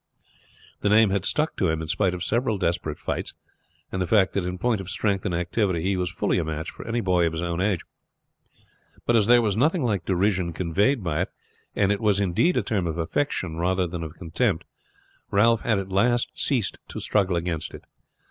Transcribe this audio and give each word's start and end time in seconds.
The 0.79 0.89
name 0.89 1.11
had 1.11 1.25
stuck 1.25 1.55
to 1.57 1.67
him 1.69 1.79
in 1.79 1.87
spite 1.87 2.15
of 2.15 2.23
several 2.23 2.57
desperate 2.57 2.97
fights, 2.97 3.35
and 3.91 4.01
the 4.01 4.07
fact 4.07 4.33
that 4.33 4.47
in 4.47 4.57
point 4.57 4.81
of 4.81 4.89
strength 4.89 5.25
and 5.27 5.35
activity 5.35 5.83
he 5.83 5.95
was 5.95 6.09
fully 6.09 6.39
a 6.39 6.43
match 6.43 6.71
for 6.71 6.87
any 6.87 7.01
boy 7.01 7.27
of 7.27 7.33
his 7.33 7.43
own 7.43 7.61
age; 7.61 7.81
but 9.05 9.15
as 9.15 9.27
there 9.27 9.43
was 9.43 9.55
nothing 9.55 9.83
like 9.83 10.03
derision 10.05 10.53
conveyed 10.53 11.03
by 11.03 11.21
it, 11.21 11.29
and 11.75 11.91
it 11.91 12.01
was 12.01 12.19
indeed 12.19 12.57
a 12.57 12.63
term 12.63 12.87
of 12.87 12.97
affection 12.97 13.57
rather, 13.57 13.85
than 13.85 14.01
of 14.01 14.15
contempt, 14.17 14.63
Ralph 15.29 15.61
had 15.61 15.77
at 15.77 15.89
last 15.89 16.31
ceased 16.33 16.79
to 16.87 16.99
struggle 16.99 17.35
against 17.35 17.75
it. 17.75 17.83